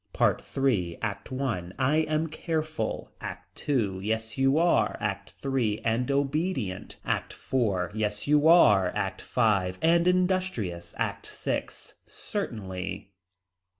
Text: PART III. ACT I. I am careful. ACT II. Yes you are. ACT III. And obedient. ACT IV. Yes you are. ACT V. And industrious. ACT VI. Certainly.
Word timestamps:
PART 0.13 0.41
III. 0.57 0.97
ACT 1.03 1.31
I. 1.31 1.71
I 1.77 1.95
am 1.97 2.25
careful. 2.25 3.11
ACT 3.21 3.69
II. 3.69 3.99
Yes 4.03 4.35
you 4.35 4.57
are. 4.57 4.97
ACT 4.99 5.35
III. 5.45 5.85
And 5.85 6.09
obedient. 6.09 6.95
ACT 7.05 7.33
IV. 7.33 7.91
Yes 7.95 8.25
you 8.25 8.47
are. 8.47 8.87
ACT 8.95 9.21
V. 9.21 9.77
And 9.79 10.07
industrious. 10.07 10.95
ACT 10.97 11.27
VI. 11.27 11.65
Certainly. 12.07 13.11